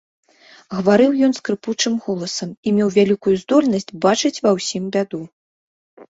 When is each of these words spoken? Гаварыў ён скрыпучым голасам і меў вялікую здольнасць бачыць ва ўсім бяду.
Гаварыў 0.75 1.11
ён 1.25 1.33
скрыпучым 1.39 1.93
голасам 2.05 2.53
і 2.67 2.73
меў 2.77 2.89
вялікую 2.95 3.33
здольнасць 3.41 3.85
бачыць 4.07 4.41
ва 4.47 4.55
ўсім 4.57 4.83
бяду. 4.97 5.21